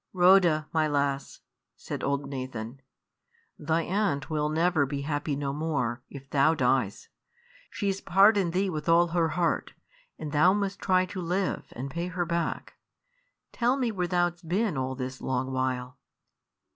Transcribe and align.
"Rhoda, 0.13 0.67
my 0.73 0.87
lass," 0.87 1.41
said 1.75 2.03
old 2.03 2.27
Nathan, 2.27 2.81
"thy 3.59 3.83
aunt 3.83 4.31
'ill 4.31 4.49
never 4.49 4.83
be 4.87 5.01
happy 5.03 5.35
no 5.35 5.53
more, 5.53 6.01
if 6.09 6.27
thou 6.27 6.55
dies. 6.55 7.07
She's 7.69 8.01
pardoned 8.01 8.51
thee 8.51 8.67
with 8.67 8.89
all 8.89 9.09
her 9.09 9.27
heart; 9.27 9.73
and 10.17 10.31
thou 10.31 10.53
must 10.53 10.79
try 10.79 11.05
to 11.05 11.21
live, 11.21 11.67
and 11.73 11.91
pay 11.91 12.07
her 12.07 12.25
back. 12.25 12.77
Tell 13.51 13.77
me 13.77 13.91
where 13.91 14.07
thou 14.07 14.31
's 14.31 14.41
been 14.41 14.75
all 14.75 14.95
this 14.95 15.21
long 15.21 15.51
while." 15.53 15.99